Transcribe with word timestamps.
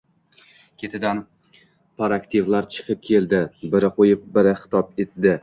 Ketidan 0.83 1.19
partaktivlar 2.01 2.69
chikib 2.77 3.05
keldi. 3.11 3.43
Biri 3.77 3.93
qo‘yib, 4.01 4.27
biri 4.41 4.57
xitob 4.65 4.93
etdi: 5.07 5.37